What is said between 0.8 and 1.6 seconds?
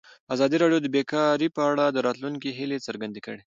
د بیکاري